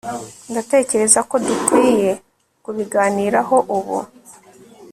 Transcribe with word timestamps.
ndatekereza 0.51 1.19
ko 1.29 1.35
dukwiye 1.45 2.11
kubiganiraho 2.63 3.57
ubu 3.77 3.97